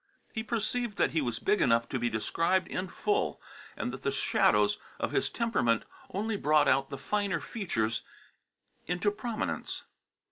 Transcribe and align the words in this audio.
He 0.33 0.41
perceived 0.41 0.97
that 0.97 1.11
he 1.11 1.21
was 1.21 1.37
big 1.37 1.61
enough 1.61 1.87
to 1.89 1.99
be 1.99 2.09
described 2.09 2.67
in 2.69 2.87
full, 2.87 3.39
and 3.77 3.93
that 3.93 4.01
the 4.01 4.09
shadows 4.11 4.79
of 4.99 5.11
his 5.11 5.29
temperament 5.29 5.85
only 6.09 6.37
brought 6.37 6.67
out 6.67 6.89
the 6.89 6.97
finer 6.97 7.39
features 7.39 8.01
into 8.87 9.11
prominence. 9.11 9.83